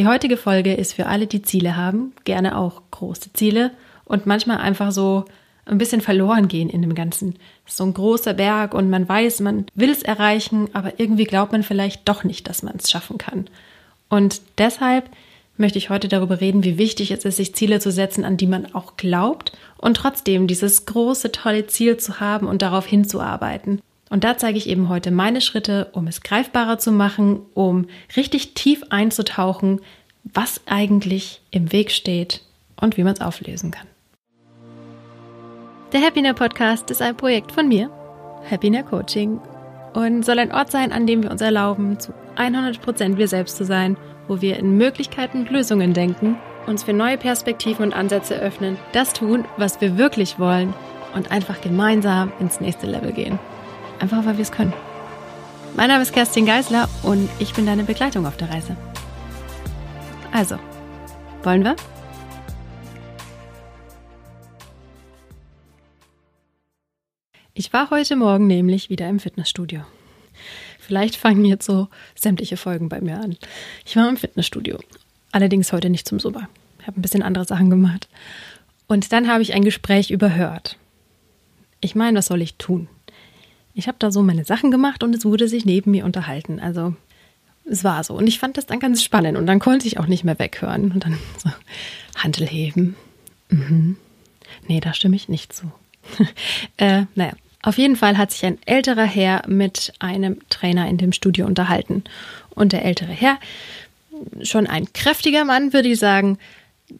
Die 0.00 0.06
heutige 0.06 0.38
Folge 0.38 0.72
ist 0.72 0.94
für 0.94 1.04
alle, 1.04 1.26
die 1.26 1.42
Ziele 1.42 1.76
haben, 1.76 2.14
gerne 2.24 2.56
auch 2.56 2.80
große 2.90 3.34
Ziele 3.34 3.70
und 4.06 4.24
manchmal 4.24 4.56
einfach 4.56 4.92
so 4.92 5.26
ein 5.66 5.76
bisschen 5.76 6.00
verloren 6.00 6.48
gehen 6.48 6.70
in 6.70 6.80
dem 6.80 6.94
Ganzen. 6.94 7.34
So 7.66 7.84
ein 7.84 7.92
großer 7.92 8.32
Berg 8.32 8.72
und 8.72 8.88
man 8.88 9.06
weiß, 9.06 9.40
man 9.40 9.66
will 9.74 9.90
es 9.90 10.02
erreichen, 10.02 10.70
aber 10.72 10.98
irgendwie 10.98 11.24
glaubt 11.24 11.52
man 11.52 11.62
vielleicht 11.62 12.08
doch 12.08 12.24
nicht, 12.24 12.48
dass 12.48 12.62
man 12.62 12.76
es 12.78 12.90
schaffen 12.90 13.18
kann. 13.18 13.48
Und 14.08 14.40
deshalb 14.56 15.10
möchte 15.58 15.76
ich 15.76 15.90
heute 15.90 16.08
darüber 16.08 16.40
reden, 16.40 16.64
wie 16.64 16.78
wichtig 16.78 17.10
es 17.10 17.26
ist, 17.26 17.36
sich 17.36 17.54
Ziele 17.54 17.78
zu 17.78 17.92
setzen, 17.92 18.24
an 18.24 18.38
die 18.38 18.46
man 18.46 18.74
auch 18.74 18.96
glaubt 18.96 19.52
und 19.76 19.98
trotzdem 19.98 20.46
dieses 20.46 20.86
große, 20.86 21.30
tolle 21.30 21.66
Ziel 21.66 21.98
zu 21.98 22.20
haben 22.20 22.46
und 22.46 22.62
darauf 22.62 22.86
hinzuarbeiten. 22.86 23.82
Und 24.10 24.24
da 24.24 24.36
zeige 24.36 24.58
ich 24.58 24.68
eben 24.68 24.88
heute 24.88 25.12
meine 25.12 25.40
Schritte, 25.40 25.88
um 25.92 26.08
es 26.08 26.20
greifbarer 26.20 26.78
zu 26.78 26.90
machen, 26.90 27.42
um 27.54 27.86
richtig 28.16 28.54
tief 28.54 28.82
einzutauchen, 28.90 29.80
was 30.24 30.60
eigentlich 30.66 31.40
im 31.52 31.72
Weg 31.72 31.92
steht 31.92 32.42
und 32.78 32.96
wie 32.96 33.04
man 33.04 33.14
es 33.14 33.20
auflösen 33.20 33.70
kann. 33.70 33.86
Der 35.92 36.02
Happiner 36.02 36.34
Podcast 36.34 36.90
ist 36.90 37.00
ein 37.00 37.16
Projekt 37.16 37.52
von 37.52 37.68
mir, 37.68 37.88
Happiner 38.50 38.82
Coaching, 38.82 39.40
und 39.94 40.24
soll 40.24 40.40
ein 40.40 40.52
Ort 40.52 40.70
sein, 40.70 40.92
an 40.92 41.06
dem 41.06 41.22
wir 41.22 41.30
uns 41.30 41.40
erlauben, 41.40 41.98
zu 41.98 42.12
100% 42.36 43.16
wir 43.16 43.28
selbst 43.28 43.56
zu 43.56 43.64
sein, 43.64 43.96
wo 44.28 44.40
wir 44.40 44.56
in 44.56 44.76
Möglichkeiten 44.76 45.38
und 45.38 45.50
Lösungen 45.50 45.94
denken, 45.94 46.36
uns 46.66 46.82
für 46.82 46.92
neue 46.92 47.16
Perspektiven 47.16 47.86
und 47.86 47.92
Ansätze 47.92 48.36
öffnen, 48.36 48.76
das 48.92 49.12
tun, 49.12 49.44
was 49.56 49.80
wir 49.80 49.98
wirklich 49.98 50.38
wollen 50.38 50.74
und 51.14 51.30
einfach 51.30 51.60
gemeinsam 51.60 52.32
ins 52.38 52.60
nächste 52.60 52.86
Level 52.86 53.12
gehen. 53.12 53.38
Einfach 54.00 54.24
weil 54.24 54.38
wir 54.38 54.42
es 54.42 54.50
können. 54.50 54.72
Mein 55.76 55.88
Name 55.88 56.02
ist 56.02 56.12
Kerstin 56.12 56.46
Geisler 56.46 56.88
und 57.02 57.28
ich 57.38 57.52
bin 57.52 57.66
deine 57.66 57.84
Begleitung 57.84 58.26
auf 58.26 58.36
der 58.36 58.48
Reise. 58.48 58.76
Also, 60.32 60.58
wollen 61.42 61.64
wir? 61.64 61.76
Ich 67.52 67.72
war 67.74 67.90
heute 67.90 68.16
Morgen 68.16 68.46
nämlich 68.46 68.88
wieder 68.88 69.06
im 69.08 69.20
Fitnessstudio. 69.20 69.82
Vielleicht 70.78 71.16
fangen 71.16 71.44
jetzt 71.44 71.66
so 71.66 71.88
sämtliche 72.14 72.56
Folgen 72.56 72.88
bei 72.88 73.02
mir 73.02 73.20
an. 73.20 73.36
Ich 73.84 73.96
war 73.96 74.08
im 74.08 74.16
Fitnessstudio. 74.16 74.78
Allerdings 75.30 75.72
heute 75.72 75.90
nicht 75.90 76.08
zum 76.08 76.18
Super. 76.18 76.48
Ich 76.80 76.86
habe 76.86 76.98
ein 76.98 77.02
bisschen 77.02 77.22
andere 77.22 77.44
Sachen 77.44 77.68
gemacht. 77.68 78.08
Und 78.86 79.12
dann 79.12 79.28
habe 79.28 79.42
ich 79.42 79.52
ein 79.52 79.62
Gespräch 79.62 80.10
überhört. 80.10 80.78
Ich 81.82 81.94
meine, 81.94 82.18
was 82.18 82.26
soll 82.26 82.40
ich 82.40 82.56
tun? 82.56 82.88
Ich 83.74 83.88
habe 83.88 83.96
da 83.98 84.10
so 84.10 84.22
meine 84.22 84.44
Sachen 84.44 84.70
gemacht 84.70 85.02
und 85.02 85.14
es 85.14 85.24
wurde 85.24 85.48
sich 85.48 85.64
neben 85.64 85.90
mir 85.92 86.04
unterhalten. 86.04 86.60
Also 86.60 86.94
es 87.64 87.84
war 87.84 88.02
so. 88.04 88.14
Und 88.14 88.26
ich 88.26 88.38
fand 88.38 88.56
das 88.56 88.66
dann 88.66 88.80
ganz 88.80 89.02
spannend. 89.02 89.38
Und 89.38 89.46
dann 89.46 89.58
konnte 89.58 89.86
ich 89.86 89.98
auch 89.98 90.06
nicht 90.06 90.24
mehr 90.24 90.38
weghören. 90.38 90.92
Und 90.92 91.04
dann 91.04 91.18
so, 91.38 91.50
Handel 92.16 92.46
heben. 92.46 92.96
Mhm. 93.48 93.96
Nee, 94.66 94.80
da 94.80 94.92
stimme 94.92 95.16
ich 95.16 95.28
nicht 95.28 95.52
zu. 95.52 95.70
äh, 96.76 97.04
naja, 97.14 97.32
auf 97.62 97.78
jeden 97.78 97.96
Fall 97.96 98.18
hat 98.18 98.32
sich 98.32 98.44
ein 98.44 98.58
älterer 98.66 99.04
Herr 99.04 99.42
mit 99.46 99.92
einem 99.98 100.38
Trainer 100.48 100.88
in 100.88 100.98
dem 100.98 101.12
Studio 101.12 101.46
unterhalten. 101.46 102.04
Und 102.50 102.72
der 102.72 102.84
ältere 102.84 103.12
Herr, 103.12 103.38
schon 104.42 104.66
ein 104.66 104.92
kräftiger 104.92 105.44
Mann, 105.44 105.72
würde 105.72 105.88
ich 105.88 105.98
sagen, 105.98 106.38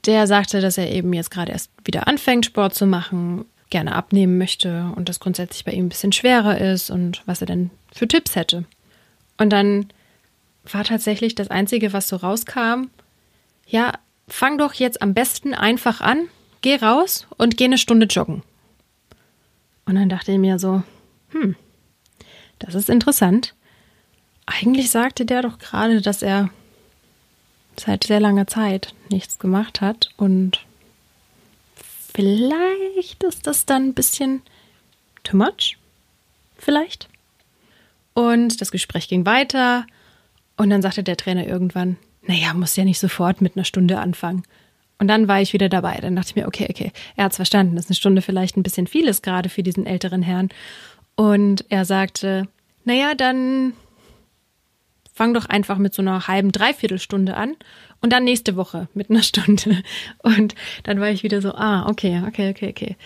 der 0.07 0.27
sagte, 0.27 0.61
dass 0.61 0.79
er 0.79 0.91
eben 0.91 1.13
jetzt 1.13 1.31
gerade 1.31 1.53
erst 1.53 1.71
wieder 1.85 2.07
anfängt, 2.07 2.47
Sport 2.47 2.75
zu 2.75 2.87
machen, 2.87 3.45
gerne 3.71 3.95
abnehmen 3.95 4.37
möchte 4.39 4.93
und 4.97 5.09
das 5.09 5.21
grundsätzlich 5.21 5.65
bei 5.65 5.73
ihm 5.73 5.87
ein 5.87 5.89
bisschen 5.89 6.13
schwerer 6.13 6.59
ist 6.59 6.91
und 6.91 7.23
was 7.27 7.41
er 7.41 7.47
denn 7.47 7.71
für 7.93 8.09
Tipps 8.09 8.37
hätte. 8.37 8.65
Und 9.39 9.51
dann 9.51 9.87
war 10.71 10.85
tatsächlich 10.85 11.35
das 11.35 11.49
Einzige, 11.49 11.93
was 11.93 12.09
so 12.09 12.17
rauskam, 12.17 12.89
ja, 13.67 13.93
fang 14.29 14.59
doch 14.59 14.75
jetzt 14.75 15.01
am 15.01 15.15
besten 15.15 15.55
einfach 15.55 16.01
an, 16.01 16.29
geh 16.63 16.77
raus 16.77 17.27
und 17.37 17.57
geh 17.57 17.65
eine 17.65 17.79
Stunde 17.79 18.07
joggen. 18.07 18.43
Und 19.87 19.95
dann 19.95 20.09
dachte 20.09 20.33
ich 20.33 20.39
mir 20.39 20.59
so, 20.59 20.83
hm, 21.31 21.57
das 22.59 22.75
ist 22.75 22.91
interessant. 22.91 23.55
Eigentlich 24.47 24.91
sagte 24.91 25.25
der 25.25 25.43
doch 25.43 25.59
gerade, 25.59 26.01
dass 26.01 26.23
er 26.23 26.51
seit 27.77 28.05
sehr 28.05 28.21
langer 28.21 28.47
Zeit 28.47 28.95
nichts 29.11 29.39
gemacht 29.39 29.81
hat 29.81 30.11
und 30.17 30.65
vielleicht 32.13 33.23
ist 33.23 33.47
das 33.47 33.67
dann 33.67 33.89
ein 33.89 33.95
bisschen 33.95 34.43
too 35.23 35.37
much. 35.37 35.77
Vielleicht. 36.57 37.09
Und 38.15 38.61
das 38.61 38.71
Gespräch 38.71 39.09
ging 39.09 39.25
weiter 39.25 39.87
und 40.57 40.71
dann 40.71 40.83
sagte 40.83 41.03
der 41.03 41.17
Trainer 41.17 41.47
irgendwann, 41.47 41.97
naja, 42.23 42.53
muss 42.55 42.77
ja 42.77 42.85
nicht 42.85 42.99
sofort 42.99 43.41
mit 43.41 43.57
einer 43.57 43.65
Stunde 43.65 43.99
anfangen. 43.99 44.43
Und 44.99 45.09
dann 45.09 45.29
war 45.29 45.41
ich 45.41 45.55
wieder 45.55 45.71
dabei. 45.71 45.97
Dann 45.97 46.15
dachte 46.15 46.31
ich 46.31 46.37
mir, 46.37 46.47
okay, 46.47 46.67
okay, 46.69 46.93
er 47.17 47.25
hat 47.25 47.33
es 47.33 47.37
verstanden, 47.37 47.77
dass 47.77 47.87
eine 47.87 47.95
Stunde 47.95 48.21
vielleicht 48.21 48.57
ein 48.57 48.63
bisschen 48.63 48.87
viel 48.87 49.09
ist, 49.09 49.23
gerade 49.23 49.49
für 49.49 49.63
diesen 49.63 49.87
älteren 49.87 50.23
Herrn. 50.23 50.51
Und 51.17 51.65
er 51.71 51.87
sagte, 51.87 52.49
naja, 52.85 53.15
dann 53.15 53.73
fang 55.21 55.35
doch 55.35 55.45
einfach 55.45 55.77
mit 55.77 55.93
so 55.93 56.01
einer 56.01 56.29
halben, 56.29 56.51
dreiviertelstunde 56.51 57.37
an 57.37 57.55
und 58.01 58.11
dann 58.11 58.25
nächste 58.25 58.57
Woche 58.57 58.89
mit 58.95 59.11
einer 59.11 59.23
Stunde. 59.23 59.83
Und 60.23 60.55
dann 60.85 60.99
war 60.99 61.11
ich 61.11 61.23
wieder 61.23 61.43
so, 61.43 61.53
ah, 61.53 61.87
okay, 61.91 62.23
okay, 62.27 62.49
okay, 62.49 62.71
okay. 62.71 62.97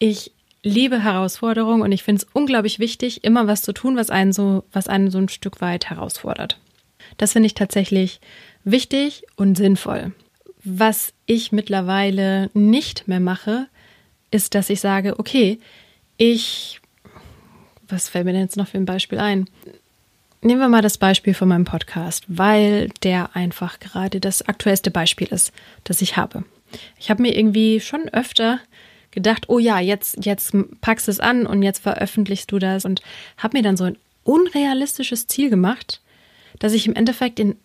Ich 0.00 0.32
liebe 0.64 1.04
Herausforderungen 1.04 1.82
und 1.82 1.92
ich 1.92 2.02
finde 2.02 2.22
es 2.22 2.28
unglaublich 2.32 2.80
wichtig, 2.80 3.22
immer 3.22 3.46
was 3.46 3.62
zu 3.62 3.72
tun, 3.72 3.96
was 3.96 4.10
einen 4.10 4.32
so, 4.32 4.64
was 4.72 4.88
einen 4.88 5.12
so 5.12 5.18
ein 5.18 5.28
Stück 5.28 5.60
weit 5.60 5.88
herausfordert. 5.90 6.58
Das 7.18 7.34
finde 7.34 7.46
ich 7.46 7.54
tatsächlich 7.54 8.20
wichtig 8.64 9.22
und 9.36 9.56
sinnvoll. 9.56 10.10
Was 10.64 11.12
ich 11.24 11.52
mittlerweile 11.52 12.50
nicht 12.52 13.06
mehr 13.06 13.20
mache, 13.20 13.68
ist, 14.32 14.56
dass 14.56 14.70
ich 14.70 14.80
sage, 14.80 15.20
okay, 15.20 15.60
ich, 16.16 16.80
was 17.86 18.08
fällt 18.08 18.24
mir 18.24 18.32
denn 18.32 18.42
jetzt 18.42 18.56
noch 18.56 18.66
für 18.66 18.78
ein 18.78 18.86
Beispiel 18.86 19.20
ein? 19.20 19.48
Nehmen 20.42 20.60
wir 20.60 20.68
mal 20.68 20.82
das 20.82 20.98
Beispiel 20.98 21.34
von 21.34 21.48
meinem 21.48 21.64
Podcast, 21.64 22.24
weil 22.28 22.90
der 23.02 23.34
einfach 23.34 23.80
gerade 23.80 24.20
das 24.20 24.46
aktuellste 24.46 24.90
Beispiel 24.90 25.28
ist, 25.28 25.52
das 25.84 26.02
ich 26.02 26.16
habe. 26.16 26.44
Ich 26.98 27.10
habe 27.10 27.22
mir 27.22 27.36
irgendwie 27.36 27.80
schon 27.80 28.08
öfter 28.10 28.60
gedacht, 29.10 29.48
oh 29.48 29.58
ja, 29.58 29.80
jetzt, 29.80 30.24
jetzt 30.24 30.54
packst 30.82 31.08
du 31.08 31.10
es 31.10 31.20
an 31.20 31.46
und 31.46 31.62
jetzt 31.62 31.82
veröffentlichst 31.82 32.52
du 32.52 32.58
das 32.58 32.84
und 32.84 33.00
habe 33.38 33.56
mir 33.56 33.62
dann 33.62 33.76
so 33.76 33.84
ein 33.84 33.96
unrealistisches 34.24 35.26
Ziel 35.26 35.48
gemacht, 35.48 36.02
dass 36.58 36.74
ich 36.74 36.86
im 36.86 36.94
Endeffekt 36.94 37.40
in 37.40 37.56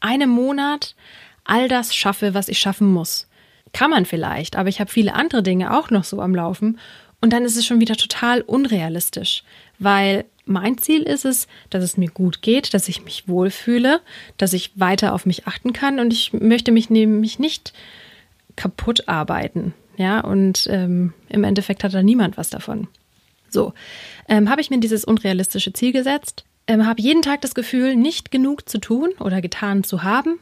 einem 0.00 0.30
Monat 0.30 0.96
all 1.44 1.68
das 1.68 1.94
schaffe, 1.94 2.34
was 2.34 2.48
ich 2.48 2.58
schaffen 2.58 2.92
muss. 2.92 3.28
Kann 3.72 3.90
man 3.90 4.04
vielleicht, 4.04 4.56
aber 4.56 4.68
ich 4.68 4.80
habe 4.80 4.90
viele 4.90 5.14
andere 5.14 5.42
Dinge 5.42 5.76
auch 5.76 5.90
noch 5.90 6.04
so 6.04 6.20
am 6.20 6.34
Laufen 6.34 6.78
und 7.20 7.32
dann 7.32 7.44
ist 7.44 7.56
es 7.56 7.66
schon 7.66 7.80
wieder 7.80 7.96
total 7.96 8.40
unrealistisch, 8.40 9.44
weil 9.78 10.24
mein 10.46 10.78
Ziel 10.78 11.02
ist 11.02 11.24
es, 11.24 11.46
dass 11.70 11.82
es 11.82 11.96
mir 11.96 12.10
gut 12.10 12.42
geht, 12.42 12.72
dass 12.72 12.88
ich 12.88 13.04
mich 13.04 13.28
wohlfühle, 13.28 14.00
dass 14.36 14.52
ich 14.52 14.78
weiter 14.78 15.12
auf 15.12 15.26
mich 15.26 15.46
achten 15.46 15.72
kann 15.72 16.00
und 16.00 16.12
ich 16.12 16.32
möchte 16.32 16.72
mich 16.72 16.88
nämlich 16.88 17.38
nicht 17.38 17.72
kaputt 18.56 19.08
arbeiten. 19.08 19.74
Ja, 19.98 20.20
und 20.20 20.66
ähm, 20.70 21.12
im 21.28 21.44
Endeffekt 21.44 21.84
hat 21.84 21.94
da 21.94 22.02
niemand 22.02 22.36
was 22.36 22.50
davon. 22.50 22.88
So, 23.48 23.72
ähm, 24.28 24.50
habe 24.50 24.60
ich 24.60 24.70
mir 24.70 24.78
dieses 24.78 25.04
unrealistische 25.04 25.72
Ziel 25.72 25.92
gesetzt, 25.92 26.44
ähm, 26.66 26.86
habe 26.86 27.00
jeden 27.00 27.22
Tag 27.22 27.40
das 27.40 27.54
Gefühl, 27.54 27.96
nicht 27.96 28.30
genug 28.30 28.68
zu 28.68 28.78
tun 28.78 29.10
oder 29.20 29.40
getan 29.40 29.84
zu 29.84 30.02
haben 30.02 30.38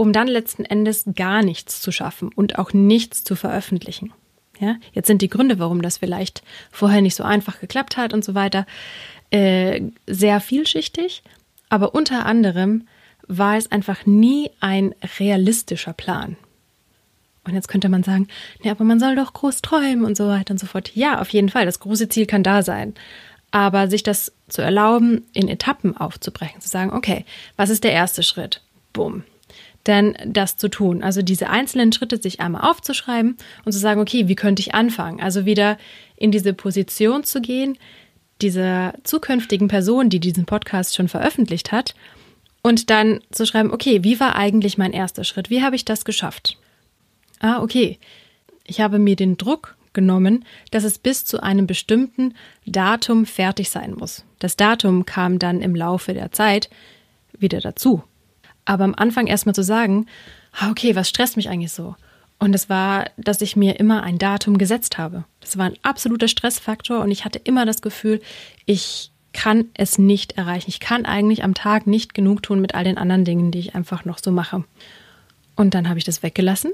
um 0.00 0.12
dann 0.12 0.28
letzten 0.28 0.64
Endes 0.64 1.04
gar 1.16 1.42
nichts 1.42 1.80
zu 1.80 1.90
schaffen 1.90 2.30
und 2.32 2.56
auch 2.56 2.72
nichts 2.72 3.24
zu 3.24 3.34
veröffentlichen. 3.34 4.12
Ja, 4.60 4.76
jetzt 4.92 5.08
sind 5.08 5.22
die 5.22 5.28
Gründe, 5.28 5.58
warum 5.58 5.82
das 5.82 5.98
vielleicht 5.98 6.42
vorher 6.70 7.00
nicht 7.00 7.16
so 7.16 7.24
einfach 7.24 7.58
geklappt 7.58 7.96
hat 7.96 8.14
und 8.14 8.24
so 8.24 8.34
weiter, 8.34 8.64
äh, 9.30 9.82
sehr 10.06 10.40
vielschichtig. 10.40 11.22
Aber 11.68 11.94
unter 11.94 12.26
anderem 12.26 12.86
war 13.26 13.56
es 13.56 13.70
einfach 13.70 14.06
nie 14.06 14.50
ein 14.60 14.94
realistischer 15.18 15.92
Plan. 15.92 16.36
Und 17.44 17.54
jetzt 17.54 17.68
könnte 17.68 17.88
man 17.88 18.02
sagen, 18.02 18.28
nee, 18.62 18.70
aber 18.70 18.84
man 18.84 19.00
soll 19.00 19.16
doch 19.16 19.32
groß 19.32 19.62
träumen 19.62 20.04
und 20.04 20.16
so 20.16 20.28
weiter 20.28 20.52
und 20.52 20.58
so 20.58 20.66
fort. 20.66 20.94
Ja, 20.94 21.20
auf 21.20 21.30
jeden 21.30 21.48
Fall, 21.48 21.64
das 21.64 21.80
große 21.80 22.08
Ziel 22.08 22.26
kann 22.26 22.42
da 22.42 22.62
sein. 22.62 22.94
Aber 23.50 23.88
sich 23.88 24.02
das 24.02 24.32
zu 24.48 24.60
erlauben, 24.60 25.26
in 25.32 25.48
Etappen 25.48 25.96
aufzubrechen, 25.96 26.60
zu 26.60 26.68
sagen, 26.68 26.92
okay, 26.92 27.24
was 27.56 27.70
ist 27.70 27.84
der 27.84 27.92
erste 27.92 28.22
Schritt? 28.22 28.60
Bumm, 28.92 29.24
denn 29.86 30.14
das 30.26 30.58
zu 30.58 30.68
tun. 30.68 31.02
Also 31.02 31.22
diese 31.22 31.48
einzelnen 31.48 31.92
Schritte 31.92 32.18
sich 32.18 32.40
einmal 32.40 32.68
aufzuschreiben 32.68 33.38
und 33.64 33.72
zu 33.72 33.78
sagen, 33.78 34.00
okay, 34.00 34.28
wie 34.28 34.36
könnte 34.36 34.60
ich 34.60 34.74
anfangen? 34.74 35.20
Also 35.20 35.46
wieder 35.46 35.78
in 36.16 36.30
diese 36.30 36.52
Position 36.52 37.24
zu 37.24 37.40
gehen, 37.40 37.78
dieser 38.40 38.94
zukünftigen 39.04 39.68
Person, 39.68 40.10
die 40.10 40.20
diesen 40.20 40.46
Podcast 40.46 40.96
schon 40.96 41.08
veröffentlicht 41.08 41.72
hat, 41.72 41.94
und 42.62 42.90
dann 42.90 43.20
zu 43.30 43.46
schreiben, 43.46 43.72
okay, 43.72 44.04
wie 44.04 44.20
war 44.20 44.34
eigentlich 44.36 44.78
mein 44.78 44.92
erster 44.92 45.24
Schritt? 45.24 45.48
Wie 45.48 45.62
habe 45.62 45.76
ich 45.76 45.84
das 45.84 46.04
geschafft? 46.04 46.58
Ah, 47.40 47.62
okay. 47.62 47.98
Ich 48.64 48.80
habe 48.80 48.98
mir 48.98 49.16
den 49.16 49.36
Druck 49.36 49.76
genommen, 49.92 50.44
dass 50.70 50.84
es 50.84 50.98
bis 50.98 51.24
zu 51.24 51.42
einem 51.42 51.66
bestimmten 51.66 52.34
Datum 52.66 53.26
fertig 53.26 53.70
sein 53.70 53.94
muss. 53.94 54.24
Das 54.38 54.56
Datum 54.56 55.06
kam 55.06 55.38
dann 55.38 55.60
im 55.60 55.74
Laufe 55.74 56.14
der 56.14 56.32
Zeit 56.32 56.68
wieder 57.38 57.60
dazu. 57.60 58.02
Aber 58.64 58.84
am 58.84 58.94
Anfang 58.94 59.26
erstmal 59.26 59.54
zu 59.54 59.62
sagen, 59.62 60.06
ah, 60.52 60.70
okay, 60.70 60.94
was 60.94 61.08
stresst 61.08 61.36
mich 61.36 61.48
eigentlich 61.48 61.72
so? 61.72 61.96
Und 62.38 62.54
es 62.54 62.68
war, 62.68 63.06
dass 63.16 63.40
ich 63.40 63.56
mir 63.56 63.80
immer 63.80 64.02
ein 64.02 64.18
Datum 64.18 64.58
gesetzt 64.58 64.96
habe. 64.96 65.24
Das 65.40 65.58
war 65.58 65.66
ein 65.66 65.78
absoluter 65.82 66.28
Stressfaktor 66.28 67.00
und 67.00 67.10
ich 67.10 67.24
hatte 67.24 67.40
immer 67.42 67.66
das 67.66 67.82
Gefühl, 67.82 68.20
ich 68.64 69.10
kann 69.32 69.66
es 69.74 69.98
nicht 69.98 70.32
erreichen. 70.32 70.70
Ich 70.70 70.80
kann 70.80 71.04
eigentlich 71.04 71.44
am 71.44 71.54
Tag 71.54 71.86
nicht 71.86 72.14
genug 72.14 72.42
tun 72.42 72.60
mit 72.60 72.74
all 72.74 72.84
den 72.84 72.98
anderen 72.98 73.24
Dingen, 73.24 73.50
die 73.50 73.58
ich 73.58 73.74
einfach 73.74 74.04
noch 74.04 74.18
so 74.18 74.30
mache. 74.30 74.64
Und 75.56 75.74
dann 75.74 75.88
habe 75.88 75.98
ich 75.98 76.04
das 76.04 76.22
weggelassen 76.22 76.72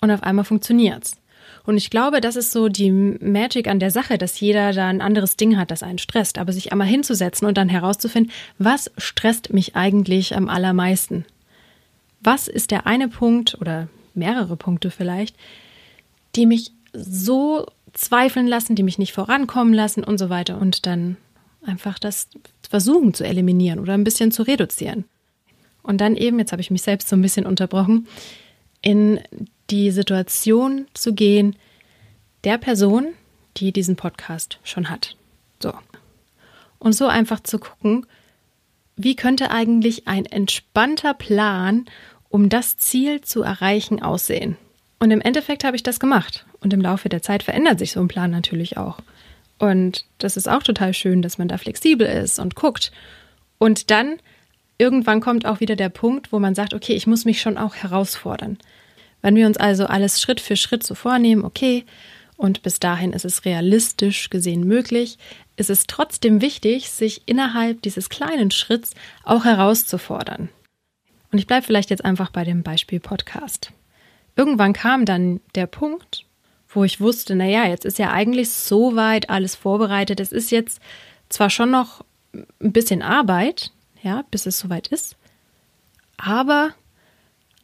und 0.00 0.10
auf 0.10 0.22
einmal 0.22 0.44
funktioniert's. 0.44 1.16
Und 1.64 1.76
ich 1.76 1.90
glaube, 1.90 2.20
das 2.20 2.36
ist 2.36 2.52
so 2.52 2.68
die 2.68 2.90
Magic 2.90 3.68
an 3.68 3.80
der 3.80 3.90
Sache, 3.90 4.18
dass 4.18 4.40
jeder 4.40 4.72
da 4.72 4.88
ein 4.88 5.00
anderes 5.00 5.36
Ding 5.36 5.56
hat, 5.56 5.70
das 5.70 5.82
einen 5.82 5.98
stresst. 5.98 6.38
Aber 6.38 6.52
sich 6.52 6.72
einmal 6.72 6.86
hinzusetzen 6.86 7.46
und 7.46 7.56
dann 7.56 7.68
herauszufinden, 7.68 8.32
was 8.58 8.90
stresst 8.98 9.52
mich 9.52 9.76
eigentlich 9.76 10.34
am 10.36 10.48
allermeisten? 10.48 11.24
Was 12.20 12.48
ist 12.48 12.70
der 12.70 12.86
eine 12.86 13.08
Punkt 13.08 13.56
oder 13.60 13.88
mehrere 14.20 14.56
Punkte 14.56 14.92
vielleicht, 14.92 15.34
die 16.36 16.46
mich 16.46 16.72
so 16.92 17.66
zweifeln 17.92 18.46
lassen, 18.46 18.76
die 18.76 18.84
mich 18.84 18.98
nicht 18.98 19.12
vorankommen 19.12 19.74
lassen 19.74 20.04
und 20.04 20.18
so 20.18 20.30
weiter 20.30 20.60
und 20.60 20.86
dann 20.86 21.16
einfach 21.66 21.98
das 21.98 22.28
versuchen 22.68 23.14
zu 23.14 23.24
eliminieren 23.24 23.80
oder 23.80 23.94
ein 23.94 24.04
bisschen 24.04 24.30
zu 24.30 24.42
reduzieren. 24.42 25.04
Und 25.82 26.00
dann 26.00 26.16
eben, 26.16 26.38
jetzt 26.38 26.52
habe 26.52 26.62
ich 26.62 26.70
mich 26.70 26.82
selbst 26.82 27.08
so 27.08 27.16
ein 27.16 27.22
bisschen 27.22 27.46
unterbrochen, 27.46 28.06
in 28.82 29.20
die 29.70 29.90
Situation 29.90 30.86
zu 30.94 31.14
gehen 31.14 31.56
der 32.44 32.58
Person, 32.58 33.08
die 33.56 33.72
diesen 33.72 33.96
Podcast 33.96 34.58
schon 34.62 34.88
hat. 34.88 35.16
So. 35.62 35.72
Und 36.78 36.94
so 36.94 37.06
einfach 37.06 37.40
zu 37.40 37.58
gucken, 37.58 38.06
wie 38.96 39.16
könnte 39.16 39.50
eigentlich 39.50 40.06
ein 40.06 40.26
entspannter 40.26 41.14
Plan 41.14 41.86
um 42.30 42.48
das 42.48 42.78
Ziel 42.78 43.20
zu 43.20 43.42
erreichen, 43.42 44.00
aussehen. 44.00 44.56
Und 44.98 45.10
im 45.10 45.20
Endeffekt 45.20 45.64
habe 45.64 45.76
ich 45.76 45.82
das 45.82 46.00
gemacht. 46.00 46.46
Und 46.60 46.72
im 46.72 46.80
Laufe 46.80 47.08
der 47.08 47.22
Zeit 47.22 47.42
verändert 47.42 47.78
sich 47.78 47.92
so 47.92 48.00
ein 48.00 48.08
Plan 48.08 48.30
natürlich 48.30 48.76
auch. 48.76 48.98
Und 49.58 50.06
das 50.18 50.36
ist 50.36 50.48
auch 50.48 50.62
total 50.62 50.94
schön, 50.94 51.20
dass 51.20 51.36
man 51.36 51.48
da 51.48 51.58
flexibel 51.58 52.06
ist 52.06 52.38
und 52.38 52.54
guckt. 52.54 52.92
Und 53.58 53.90
dann 53.90 54.18
irgendwann 54.78 55.20
kommt 55.20 55.44
auch 55.44 55.60
wieder 55.60 55.76
der 55.76 55.90
Punkt, 55.90 56.32
wo 56.32 56.38
man 56.38 56.54
sagt, 56.54 56.72
okay, 56.72 56.94
ich 56.94 57.06
muss 57.06 57.26
mich 57.26 57.40
schon 57.42 57.58
auch 57.58 57.74
herausfordern. 57.74 58.58
Wenn 59.20 59.36
wir 59.36 59.46
uns 59.46 59.58
also 59.58 59.84
alles 59.84 60.20
Schritt 60.20 60.40
für 60.40 60.56
Schritt 60.56 60.82
so 60.82 60.94
vornehmen, 60.94 61.44
okay, 61.44 61.84
und 62.36 62.62
bis 62.62 62.80
dahin 62.80 63.12
ist 63.12 63.26
es 63.26 63.44
realistisch 63.44 64.30
gesehen 64.30 64.66
möglich, 64.66 65.18
ist 65.56 65.68
es 65.68 65.86
trotzdem 65.86 66.40
wichtig, 66.40 66.90
sich 66.90 67.22
innerhalb 67.26 67.82
dieses 67.82 68.08
kleinen 68.08 68.50
Schritts 68.50 68.94
auch 69.24 69.44
herauszufordern. 69.44 70.48
Und 71.32 71.38
ich 71.38 71.46
bleibe 71.46 71.66
vielleicht 71.66 71.90
jetzt 71.90 72.04
einfach 72.04 72.30
bei 72.30 72.44
dem 72.44 72.62
Beispiel 72.62 73.00
Podcast. 73.00 73.72
Irgendwann 74.36 74.72
kam 74.72 75.04
dann 75.04 75.40
der 75.54 75.66
Punkt, 75.66 76.24
wo 76.68 76.84
ich 76.84 77.00
wusste, 77.00 77.34
naja, 77.34 77.66
jetzt 77.66 77.84
ist 77.84 77.98
ja 77.98 78.10
eigentlich 78.10 78.50
soweit 78.50 79.30
alles 79.30 79.54
vorbereitet. 79.54 80.20
Es 80.20 80.32
ist 80.32 80.50
jetzt 80.50 80.80
zwar 81.28 81.50
schon 81.50 81.70
noch 81.70 82.04
ein 82.32 82.72
bisschen 82.72 83.02
Arbeit, 83.02 83.72
ja, 84.02 84.24
bis 84.30 84.46
es 84.46 84.58
soweit 84.58 84.88
ist, 84.88 85.16
aber 86.16 86.70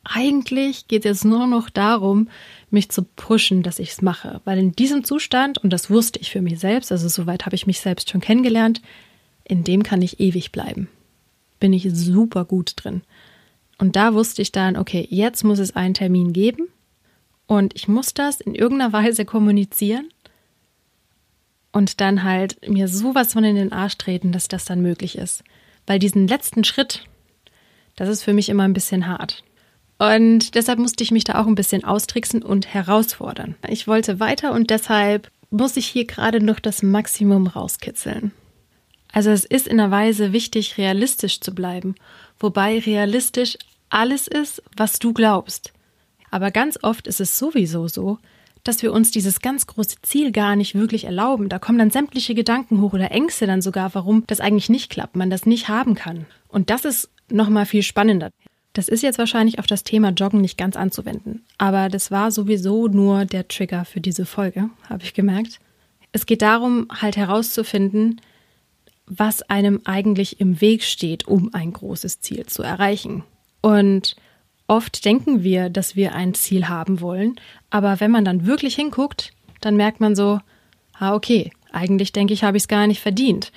eigentlich 0.05 0.89
geht 0.89 1.05
es 1.05 1.25
nur 1.25 1.47
noch 1.47 1.69
darum, 1.69 2.29
mich 2.71 2.91
zu 2.91 3.03
pushen, 3.03 3.63
dass 3.63 3.79
ich 3.79 3.91
es 3.91 4.03
mache. 4.03 4.41
Weil 4.45 4.59
in 4.59 4.73
diesem 4.73 5.05
Zustand, 5.05 5.59
und 5.59 5.73
das 5.73 5.91
wusste 5.91 6.21
ich 6.21 6.31
für 6.31 6.43
mich 6.43 6.59
selbst, 6.59 6.93
also 6.93 7.09
soweit 7.09 7.45
habe 7.47 7.57
ich 7.57 7.67
mich 7.67 7.81
selbst 7.81 8.11
schon 8.11 8.21
kennengelernt, 8.21 8.83
in 9.45 9.65
dem 9.65 9.83
kann 9.83 10.03
ich 10.03 10.21
ewig 10.21 10.53
bleiben. 10.53 10.89
Bin 11.59 11.73
ich 11.73 11.89
super 11.93 12.45
gut 12.45 12.73
drin. 12.77 13.03
Und 13.79 13.97
da 13.97 14.15
wusste 14.15 14.43
ich 14.43 14.53
dann, 14.53 14.77
okay, 14.77 15.07
jetzt 15.11 15.45
muss 15.45 15.59
es 15.59 15.77
einen 15.77 15.95
Termin 15.95 16.33
geben 16.33 16.69
und 17.47 17.75
ich 17.75 17.89
muss 17.89 18.15
das 18.15 18.41
in 18.41 18.55
irgendeiner 18.55 18.93
Weise 18.93 19.25
kommunizieren 19.25 20.09
und 21.73 22.01
dann 22.01 22.25
halt 22.25 22.67
mir 22.69 22.89
sowas 22.89 23.35
von 23.35 23.45
in 23.45 23.57
den 23.57 23.73
Arsch 23.73 23.99
treten, 23.99 24.33
dass 24.33 24.49
das 24.49 24.65
dann 24.65 24.81
möglich 24.81 25.19
ist. 25.19 25.45
Weil 25.87 25.99
diesen 25.99 26.27
letzten 26.27 26.65
Schritt, 26.65 27.05
das 27.97 28.09
ist 28.09 28.23
für 28.23 28.33
mich 28.33 28.49
immer 28.49 28.65
ein 28.65 28.73
bisschen 28.73 29.07
hart. 29.07 29.45
Und 29.99 30.55
deshalb 30.55 30.79
musste 30.79 31.05
ich 31.05 31.11
mich 31.11 31.25
da 31.25 31.41
auch 31.41 31.47
ein 31.47 31.55
bisschen 31.55 31.85
austricksen 31.85 32.43
und 32.43 32.73
herausfordern. 32.73 33.57
Ich 33.69 33.87
wollte 33.87 34.21
weiter 34.21 34.53
und 34.53 34.71
deshalb 34.71 35.31
muss 35.51 35.77
ich 35.77 35.87
hier 35.87 36.07
gerade 36.07 36.43
noch 36.43 36.61
das 36.61 36.83
Maximum 36.83 37.47
rauskitzeln. 37.47 38.33
Also 39.13 39.31
es 39.31 39.45
ist 39.45 39.67
in 39.67 39.81
einer 39.81 39.91
Weise 39.91 40.33
wichtig, 40.33 40.77
realistisch 40.77 41.41
zu 41.41 41.55
bleiben, 41.55 41.95
wobei 42.39 42.79
realistisch 42.79 43.57
alles 43.89 44.27
ist, 44.27 44.63
was 44.77 44.99
du 44.99 45.13
glaubst. 45.13 45.73
Aber 46.31 46.51
ganz 46.51 46.79
oft 46.83 47.07
ist 47.07 47.21
es 47.21 47.39
sowieso 47.39 47.89
so, 47.89 48.19
dass 48.65 48.83
wir 48.83 48.93
uns 48.93 49.11
dieses 49.11 49.41
ganz 49.41 49.67
große 49.67 49.97
Ziel 50.03 50.33
gar 50.33 50.57
nicht 50.57 50.75
wirklich 50.75 51.05
erlauben. 51.05 51.49
Da 51.49 51.59
kommen 51.59 51.79
dann 51.79 51.91
sämtliche 51.91 52.35
Gedanken 52.35 52.81
hoch 52.81 52.95
oder 52.95 53.13
Ängste 53.13 53.47
dann 53.47 53.63
sogar, 53.63 53.95
warum 53.95 54.25
das 54.27 54.41
eigentlich 54.41 54.69
nicht 54.69 54.91
klappt, 54.91 55.17
man 55.17 55.31
das 55.31 55.47
nicht 55.47 55.69
haben 55.69 55.95
kann. 55.95 56.27
Und 56.49 56.71
das 56.71 56.85
ist 56.85 57.09
nochmal 57.31 57.67
viel 57.67 57.83
spannender. 57.83 58.31
Das 58.73 58.89
ist 58.89 59.03
jetzt 59.03 59.19
wahrscheinlich 59.19 59.59
auf 59.59 59.67
das 59.67 59.85
Thema 59.85 60.11
Joggen 60.11 60.43
nicht 60.43 60.59
ganz 60.59 60.77
anzuwenden, 60.77 61.47
aber 61.57 61.89
das 61.89 62.11
war 62.11 62.31
sowieso 62.31 62.89
nur 62.89 63.25
der 63.25 63.49
Trigger 63.49 63.87
für 63.87 64.03
diese 64.03 64.27
Folge, 64.27 64.69
habe 64.91 65.03
ich 65.03 65.15
gemerkt. 65.15 65.61
Es 66.13 66.27
geht 66.27 66.43
darum, 66.43 66.87
halt 66.91 67.17
herauszufinden, 67.17 68.21
was 69.07 69.43
einem 69.43 69.81
eigentlich 69.85 70.41
im 70.41 70.61
Weg 70.61 70.83
steht, 70.83 71.27
um 71.27 71.55
ein 71.55 71.73
großes 71.73 72.21
Ziel 72.21 72.47
zu 72.47 72.63
erreichen. 72.63 73.25
Und 73.61 74.17
oft 74.67 75.05
denken 75.05 75.43
wir, 75.43 75.71
dass 75.71 75.97
wir 75.97 76.15
ein 76.15 76.35
Ziel 76.35 76.69
haben 76.69 77.01
wollen, 77.01 77.37
aber 77.71 78.01
wenn 78.01 78.11
man 78.11 78.25
dann 78.25 78.47
wirklich 78.47 78.75
hinguckt, 78.75 79.33
dann 79.61 79.77
merkt 79.77 80.01
man 80.01 80.17
so, 80.17 80.41
ah, 80.99 81.15
okay, 81.15 81.51
eigentlich 81.73 82.13
denke 82.13 82.35
ich, 82.35 82.43
habe 82.43 82.57
ich 82.57 82.65
es 82.65 82.69
gar 82.69 82.87
nicht 82.87 83.01
verdient. 83.01 83.53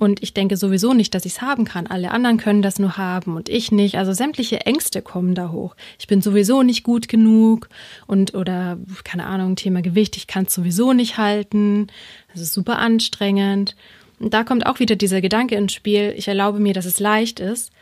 Und 0.00 0.22
ich 0.22 0.32
denke 0.32 0.56
sowieso 0.56 0.94
nicht, 0.94 1.14
dass 1.14 1.26
ich 1.26 1.32
es 1.32 1.42
haben 1.42 1.66
kann. 1.66 1.86
Alle 1.86 2.10
anderen 2.10 2.38
können 2.38 2.62
das 2.62 2.78
nur 2.78 2.96
haben 2.96 3.36
und 3.36 3.50
ich 3.50 3.70
nicht. 3.70 3.98
Also 3.98 4.14
sämtliche 4.14 4.62
Ängste 4.62 5.02
kommen 5.02 5.34
da 5.34 5.50
hoch. 5.50 5.76
Ich 5.98 6.06
bin 6.06 6.22
sowieso 6.22 6.62
nicht 6.62 6.84
gut 6.84 7.06
genug 7.06 7.68
und 8.06 8.34
oder 8.34 8.78
keine 9.04 9.26
Ahnung, 9.26 9.56
Thema 9.56 9.82
Gewicht, 9.82 10.16
ich 10.16 10.26
kann 10.26 10.46
es 10.46 10.54
sowieso 10.54 10.94
nicht 10.94 11.18
halten. 11.18 11.88
Das 12.32 12.40
ist 12.40 12.54
super 12.54 12.78
anstrengend. 12.78 13.76
Da 14.20 14.44
kommt 14.44 14.66
auch 14.66 14.78
wieder 14.78 14.96
dieser 14.96 15.20
Gedanke 15.20 15.56
ins 15.56 15.72
Spiel, 15.72 16.14
ich 16.16 16.28
erlaube 16.28 16.60
mir, 16.60 16.74
dass 16.74 16.84
es 16.84 17.00
leicht 17.00 17.40
ist, 17.40 17.72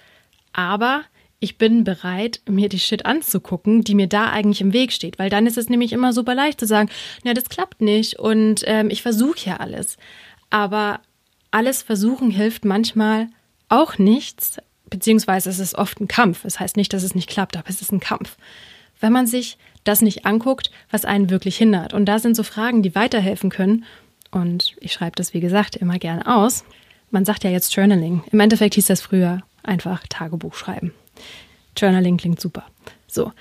aber 0.52 1.02
ich 1.40 1.58
bin 1.58 1.85
bereit, 1.85 2.40
mir 2.49 2.69
die 2.69 2.79
Shit 2.79 3.06
anzugucken, 3.06 3.82
die 3.82 3.94
mir 3.94 4.06
da 4.06 4.30
eigentlich 4.30 4.61
im 4.61 4.73
Weg 4.73 4.92
steht, 4.92 5.18
weil 5.18 5.30
dann 5.30 5.47
ist 5.47 5.59
es 5.59 5.68
nämlich 5.68 5.92
immer 5.92 6.12
super 6.12 6.35
leicht 6.35 6.61
zu 6.61 6.66
sagen, 6.66 6.90
na, 7.25 7.35
das 7.35 7.49
klappt 7.49 7.80
nicht 7.80 8.18
und 8.18 8.62
ähm, 8.66 8.88
ich 8.90 9.02
versuche 9.02 9.38
ja 9.49 9.57
alles. 9.57 9.97
Aber 10.50 11.00
alles 11.50 11.83
versuchen 11.83 12.30
hilft 12.30 12.64
manchmal 12.64 13.28
auch 13.68 13.99
nichts, 13.99 14.59
beziehungsweise 14.90 15.50
es 15.50 15.59
ist 15.59 15.75
oft 15.75 16.00
ein 16.00 16.09
Kampf. 16.09 16.45
Es 16.45 16.54
das 16.54 16.61
heißt 16.61 16.76
nicht, 16.76 16.92
dass 16.92 17.02
es 17.02 17.14
nicht 17.14 17.28
klappt, 17.28 17.57
aber 17.57 17.68
es 17.68 17.83
ist 17.83 17.92
ein 17.92 18.00
Kampf. 18.00 18.37
Wenn 19.00 19.12
man 19.12 19.26
sich 19.26 19.59
das 19.85 20.02
nicht 20.02 20.26
anguckt, 20.26 20.71
was 20.90 21.04
einen 21.04 21.30
wirklich 21.30 21.57
hindert. 21.57 21.95
Und 21.95 22.07
da 22.07 22.18
sind 22.18 22.37
so 22.37 22.42
Fragen, 22.42 22.83
die 22.83 22.95
weiterhelfen 22.95 23.50
können 23.50 23.85
und 24.30 24.76
ich 24.80 24.92
schreibe 24.92 25.16
das, 25.16 25.35
wie 25.35 25.40
gesagt, 25.40 25.76
immer 25.76 25.99
gerne 25.99 26.26
aus. 26.26 26.64
Man 27.11 27.25
sagt 27.25 27.44
ja 27.44 27.50
jetzt 27.50 27.75
Journaling. 27.75 28.23
Im 28.30 28.40
Endeffekt 28.40 28.75
hieß 28.75 28.87
das 28.87 29.00
früher 29.00 29.42
einfach 29.62 30.06
Tagebuch 30.08 30.54
schreiben. 30.54 30.92
Journaling 31.76 32.16
klingt 32.16 32.40
super. 32.40 32.64
So. 33.06 33.32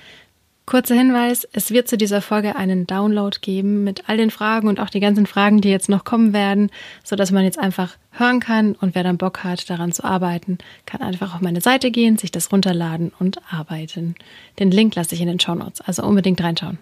Kurzer 0.65 0.95
Hinweis, 0.95 1.47
es 1.53 1.71
wird 1.71 1.87
zu 1.87 1.97
dieser 1.97 2.21
Folge 2.21 2.57
einen 2.57 2.87
Download 2.87 3.37
geben 3.39 3.85
mit 3.85 4.09
all 4.09 4.17
den 4.17 4.31
Fragen 4.31 4.67
und 4.67 4.81
auch 4.81 4.89
die 4.89 4.99
ganzen 4.99 5.25
Fragen, 5.25 5.61
die 5.61 5.69
jetzt 5.69 5.87
noch 5.87 6.03
kommen 6.03 6.33
werden, 6.33 6.71
so 7.05 7.15
dass 7.15 7.31
man 7.31 7.45
jetzt 7.45 7.57
einfach 7.57 7.95
hören 8.11 8.41
kann 8.41 8.75
und 8.75 8.93
wer 8.93 9.03
dann 9.03 9.17
Bock 9.17 9.45
hat, 9.45 9.69
daran 9.69 9.93
zu 9.93 10.03
arbeiten, 10.03 10.57
kann 10.85 11.01
einfach 11.01 11.33
auf 11.33 11.39
meine 11.39 11.61
Seite 11.61 11.89
gehen, 11.89 12.17
sich 12.17 12.31
das 12.31 12.51
runterladen 12.51 13.13
und 13.17 13.39
arbeiten. 13.49 14.15
Den 14.59 14.69
Link 14.69 14.95
lasse 14.95 15.15
ich 15.15 15.21
in 15.21 15.29
den 15.29 15.39
Show 15.39 15.55
Notes, 15.55 15.79
also 15.79 16.03
unbedingt 16.03 16.43
reinschauen. 16.43 16.79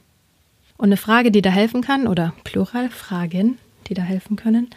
Und 0.77 0.85
eine 0.85 0.97
Frage, 0.97 1.29
die 1.29 1.43
da 1.43 1.51
helfen 1.51 1.81
kann, 1.81 2.07
oder 2.07 2.33
Plural 2.43 2.89
Fragen, 2.89 3.59
die 3.87 3.93
da 3.93 4.01
helfen 4.01 4.35
können, 4.35 4.69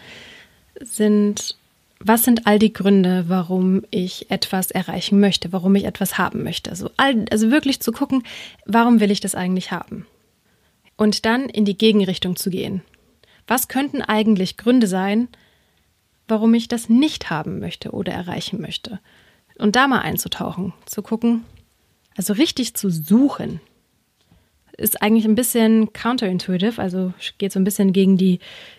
sind, 0.80 1.56
was 2.00 2.24
sind 2.24 2.46
all 2.46 2.58
die 2.58 2.72
Gründe, 2.72 3.24
warum 3.28 3.82
ich 3.90 4.30
etwas 4.30 4.70
erreichen 4.70 5.20
möchte, 5.20 5.52
warum 5.52 5.74
ich 5.74 5.84
etwas 5.84 6.18
haben 6.18 6.42
möchte? 6.42 6.70
Also, 6.70 6.90
all, 6.96 7.24
also 7.30 7.50
wirklich 7.50 7.80
zu 7.80 7.92
gucken, 7.92 8.22
warum 8.66 9.00
will 9.00 9.10
ich 9.10 9.20
das 9.20 9.34
eigentlich 9.34 9.72
haben? 9.72 10.06
Und 10.96 11.26
dann 11.26 11.48
in 11.48 11.64
die 11.64 11.78
Gegenrichtung 11.78 12.36
zu 12.36 12.50
gehen. 12.50 12.82
Was 13.46 13.68
könnten 13.68 14.02
eigentlich 14.02 14.56
Gründe 14.56 14.86
sein, 14.86 15.28
warum 16.26 16.54
ich 16.54 16.68
das 16.68 16.88
nicht 16.88 17.30
haben 17.30 17.60
möchte 17.60 17.92
oder 17.92 18.12
erreichen 18.12 18.60
möchte? 18.60 19.00
Und 19.56 19.74
da 19.74 19.88
mal 19.88 20.00
einzutauchen, 20.00 20.72
zu 20.86 21.02
gucken, 21.02 21.44
also 22.16 22.32
richtig 22.32 22.74
zu 22.74 22.90
suchen, 22.90 23.60
ist 24.78 25.02
eigentlich 25.02 25.26
ein 25.26 25.34
bisschen 25.34 25.92
counterintuitive, 25.92 26.80
also 26.80 27.12
geht 27.36 27.52
so 27.52 27.60
ein 27.60 27.64
bisschen 27.64 27.92
gegen 27.92 28.16
die 28.16 28.38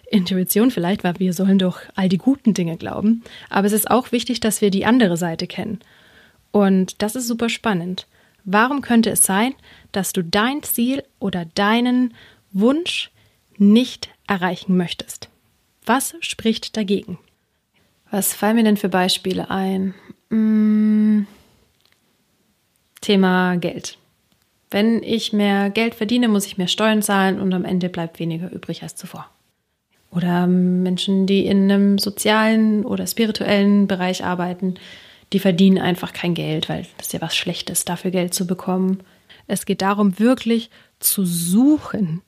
Intuition 0.10 0.72
vielleicht, 0.72 1.04
weil 1.04 1.20
wir 1.20 1.34
sollen 1.34 1.60
doch 1.60 1.82
all 1.96 2.10
die 2.10 2.18
guten 2.18 2.54
Dinge 2.54 2.78
glauben. 2.78 3.24
Aber 3.50 3.68
es 3.68 3.74
ist 3.74 3.92
auch 3.92 4.12
wichtig, 4.12 4.40
dass 4.40 4.62
wir 4.62 4.72
die 4.72 4.86
andere 4.86 5.18
Seite 5.18 5.46
kennen. 5.46 5.80
Und 6.52 7.02
das 7.02 7.16
ist 7.16 7.28
super 7.28 7.50
spannend. 7.50 8.08
Warum 8.44 8.82
könnte 8.82 9.12
es 9.12 9.24
sein, 9.24 9.54
dass 9.92 10.14
du 10.14 10.24
dein 10.24 10.64
Ziel 10.64 11.04
oder 11.20 11.46
deinen 11.54 12.16
Wunsch 12.52 13.12
nicht 13.58 14.10
erreichen 14.28 14.78
möchtest? 14.78 15.30
Was 15.86 16.16
spricht 16.22 16.76
dagegen? 16.78 17.20
Was 18.10 18.34
fallen 18.34 18.56
mir 18.56 18.64
denn 18.64 18.78
für 18.78 18.90
Beispiele 18.90 19.52
ein? 19.52 19.94
Hm, 20.32 21.28
Thema 23.02 23.58
Geld. 23.58 23.99
Wenn 24.72 25.02
ich 25.02 25.34
mehr 25.34 25.70
Geld 25.70 25.96
verdiene, 25.96 26.28
muss 26.28 26.46
ich 26.46 26.58
mehr 26.58 26.68
Steuern 26.68 27.02
zahlen 27.02 27.40
und 27.40 27.54
am 27.54 27.66
Ende 27.66 27.90
bleibt 27.90 28.20
weniger 28.20 28.52
übrig 28.52 28.84
als 28.84 28.96
zuvor. 28.96 29.30
Oder 30.12 30.48
Menschen, 30.48 31.28
die 31.28 31.46
in 31.46 31.64
einem 31.72 31.98
sozialen 31.98 32.86
oder 32.86 33.06
spirituellen 33.06 33.88
Bereich 33.88 34.24
arbeiten, 34.24 34.76
die 35.34 35.40
verdienen 35.40 35.78
einfach 35.78 36.14
kein 36.14 36.34
Geld, 36.34 36.70
weil 36.70 36.86
das 36.98 37.08
ist 37.08 37.14
ja 37.14 37.22
was 37.22 37.36
Schlechtes, 37.36 37.86
dafür 37.86 38.12
Geld 38.12 38.34
zu 38.34 38.48
bekommen. 38.48 39.02
Es 39.48 39.66
geht 39.66 39.82
darum, 39.82 40.20
wirklich 40.20 40.70
zu 41.00 41.26
suchen. 41.26 42.22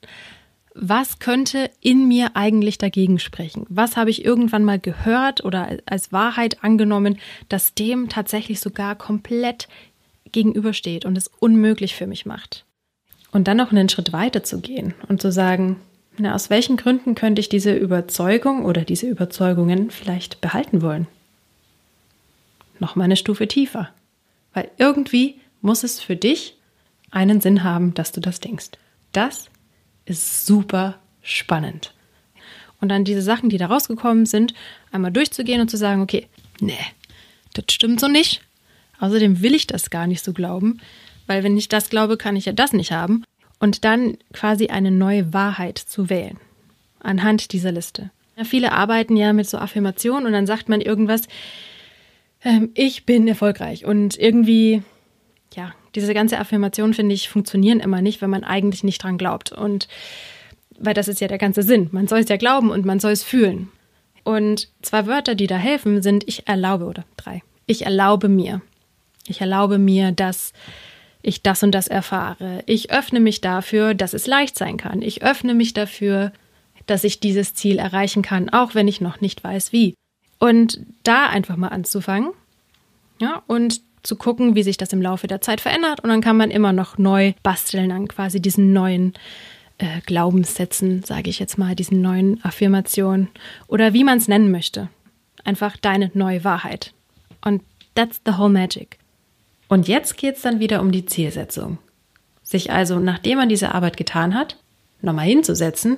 Was 0.74 1.18
könnte 1.18 1.70
in 1.80 2.08
mir 2.08 2.30
eigentlich 2.34 2.78
dagegen 2.78 3.18
sprechen? 3.18 3.66
Was 3.68 3.96
habe 3.96 4.10
ich 4.10 4.24
irgendwann 4.24 4.64
mal 4.64 4.78
gehört 4.78 5.44
oder 5.44 5.78
als 5.86 6.12
Wahrheit 6.12 6.64
angenommen, 6.64 7.18
dass 7.48 7.74
dem 7.74 8.08
tatsächlich 8.08 8.60
sogar 8.60 8.94
komplett 8.94 9.68
gegenübersteht 10.32 11.04
und 11.04 11.16
es 11.16 11.30
unmöglich 11.38 11.94
für 11.94 12.06
mich 12.06 12.26
macht? 12.26 12.64
Und 13.30 13.48
dann 13.48 13.56
noch 13.56 13.70
einen 13.70 13.88
Schritt 13.88 14.12
weiter 14.12 14.42
zu 14.42 14.60
gehen 14.60 14.94
und 15.08 15.22
zu 15.22 15.32
sagen, 15.32 15.76
na, 16.18 16.34
aus 16.34 16.50
welchen 16.50 16.76
Gründen 16.76 17.14
könnte 17.14 17.40
ich 17.40 17.48
diese 17.48 17.74
Überzeugung 17.74 18.64
oder 18.64 18.82
diese 18.82 19.06
Überzeugungen 19.06 19.90
vielleicht 19.90 20.40
behalten 20.40 20.82
wollen? 20.82 21.06
Noch 22.78 22.96
mal 22.96 23.04
eine 23.04 23.16
Stufe 23.16 23.48
tiefer. 23.48 23.88
Weil 24.52 24.70
irgendwie 24.76 25.36
muss 25.62 25.84
es 25.84 26.00
für 26.00 26.16
dich 26.16 26.56
einen 27.10 27.40
Sinn 27.40 27.62
haben, 27.62 27.94
dass 27.94 28.12
du 28.12 28.20
das 28.20 28.40
denkst. 28.40 28.70
Das 29.12 29.46
ist 30.04 30.44
super 30.46 30.98
spannend. 31.22 31.94
Und 32.80 32.88
dann 32.88 33.04
diese 33.04 33.22
Sachen, 33.22 33.48
die 33.48 33.58
da 33.58 33.66
rausgekommen 33.66 34.26
sind, 34.26 34.54
einmal 34.90 35.12
durchzugehen 35.12 35.60
und 35.60 35.70
zu 35.70 35.76
sagen, 35.76 36.02
okay, 36.02 36.26
nee, 36.60 36.74
das 37.54 37.66
stimmt 37.70 38.00
so 38.00 38.08
nicht. 38.08 38.42
Außerdem 39.02 39.42
will 39.42 39.52
ich 39.52 39.66
das 39.66 39.90
gar 39.90 40.06
nicht 40.06 40.22
so 40.22 40.32
glauben, 40.32 40.78
weil 41.26 41.42
wenn 41.42 41.56
ich 41.56 41.68
das 41.68 41.90
glaube, 41.90 42.16
kann 42.16 42.36
ich 42.36 42.44
ja 42.44 42.52
das 42.52 42.72
nicht 42.72 42.92
haben 42.92 43.24
und 43.58 43.84
dann 43.84 44.16
quasi 44.32 44.68
eine 44.68 44.92
neue 44.92 45.32
Wahrheit 45.32 45.76
zu 45.78 46.08
wählen 46.08 46.38
anhand 47.00 47.52
dieser 47.52 47.72
Liste. 47.72 48.12
Ja, 48.36 48.44
viele 48.44 48.70
arbeiten 48.70 49.16
ja 49.16 49.32
mit 49.32 49.48
so 49.48 49.58
Affirmationen 49.58 50.24
und 50.24 50.32
dann 50.32 50.46
sagt 50.46 50.68
man 50.68 50.80
irgendwas, 50.80 51.22
ähm, 52.44 52.70
ich 52.74 53.04
bin 53.04 53.26
erfolgreich 53.26 53.84
und 53.84 54.16
irgendwie, 54.16 54.84
ja, 55.52 55.74
diese 55.96 56.14
ganze 56.14 56.38
Affirmation 56.38 56.94
finde 56.94 57.16
ich 57.16 57.28
funktionieren 57.28 57.80
immer 57.80 58.02
nicht, 58.02 58.22
wenn 58.22 58.30
man 58.30 58.44
eigentlich 58.44 58.84
nicht 58.84 59.02
dran 59.02 59.18
glaubt 59.18 59.50
und 59.50 59.88
weil 60.78 60.94
das 60.94 61.08
ist 61.08 61.20
ja 61.20 61.26
der 61.26 61.38
ganze 61.38 61.64
Sinn. 61.64 61.88
Man 61.90 62.06
soll 62.06 62.20
es 62.20 62.28
ja 62.28 62.36
glauben 62.36 62.70
und 62.70 62.84
man 62.84 63.00
soll 63.00 63.10
es 63.10 63.24
fühlen. 63.24 63.68
Und 64.22 64.68
zwei 64.80 65.08
Wörter, 65.08 65.34
die 65.34 65.48
da 65.48 65.56
helfen, 65.56 66.02
sind 66.02 66.22
ich 66.28 66.46
erlaube 66.46 66.84
oder 66.84 67.04
drei. 67.16 67.42
Ich 67.66 67.84
erlaube 67.84 68.28
mir. 68.28 68.62
Ich 69.26 69.40
erlaube 69.40 69.78
mir, 69.78 70.12
dass 70.12 70.52
ich 71.22 71.42
das 71.42 71.62
und 71.62 71.72
das 71.72 71.88
erfahre. 71.88 72.62
Ich 72.66 72.90
öffne 72.90 73.20
mich 73.20 73.40
dafür, 73.40 73.94
dass 73.94 74.12
es 74.12 74.26
leicht 74.26 74.56
sein 74.56 74.76
kann. 74.76 75.02
Ich 75.02 75.22
öffne 75.22 75.54
mich 75.54 75.72
dafür, 75.72 76.32
dass 76.86 77.04
ich 77.04 77.20
dieses 77.20 77.54
Ziel 77.54 77.78
erreichen 77.78 78.22
kann, 78.22 78.48
auch 78.48 78.74
wenn 78.74 78.88
ich 78.88 79.00
noch 79.00 79.20
nicht 79.20 79.42
weiß 79.44 79.72
wie. 79.72 79.94
Und 80.38 80.80
da 81.04 81.28
einfach 81.28 81.56
mal 81.56 81.68
anzufangen, 81.68 82.32
ja, 83.20 83.42
und 83.46 83.80
zu 84.02 84.16
gucken, 84.16 84.56
wie 84.56 84.64
sich 84.64 84.76
das 84.76 84.92
im 84.92 85.00
Laufe 85.00 85.28
der 85.28 85.40
Zeit 85.40 85.60
verändert. 85.60 86.00
Und 86.00 86.10
dann 86.10 86.20
kann 86.20 86.36
man 86.36 86.50
immer 86.50 86.72
noch 86.72 86.98
neu 86.98 87.34
basteln 87.44 87.92
an 87.92 88.08
quasi 88.08 88.42
diesen 88.42 88.72
neuen 88.72 89.14
äh, 89.78 90.00
Glaubenssätzen, 90.06 91.04
sage 91.04 91.30
ich 91.30 91.38
jetzt 91.38 91.56
mal, 91.56 91.76
diesen 91.76 92.02
neuen 92.02 92.42
Affirmationen 92.44 93.28
oder 93.68 93.92
wie 93.92 94.02
man 94.02 94.18
es 94.18 94.26
nennen 94.26 94.50
möchte. 94.50 94.88
Einfach 95.44 95.76
deine 95.76 96.10
neue 96.14 96.42
Wahrheit. 96.42 96.92
Und 97.44 97.62
that's 97.94 98.20
the 98.26 98.32
whole 98.36 98.48
magic. 98.48 98.98
Und 99.72 99.88
jetzt 99.88 100.18
geht 100.18 100.36
es 100.36 100.42
dann 100.42 100.60
wieder 100.60 100.82
um 100.82 100.92
die 100.92 101.06
Zielsetzung. 101.06 101.78
Sich 102.42 102.70
also, 102.70 102.98
nachdem 102.98 103.38
man 103.38 103.48
diese 103.48 103.74
Arbeit 103.74 103.96
getan 103.96 104.34
hat, 104.34 104.58
nochmal 105.00 105.24
hinzusetzen 105.24 105.96